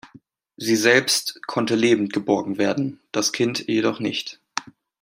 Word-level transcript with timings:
Sie 0.57 0.77
selbst 0.77 1.39
konnte 1.45 1.75
lebend 1.75 2.11
geborgen 2.11 2.57
werden, 2.57 2.99
das 3.11 3.31
Kind 3.31 3.67
jedoch 3.67 3.99
nicht. 3.99 4.39